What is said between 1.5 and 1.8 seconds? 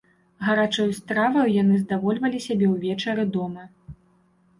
яны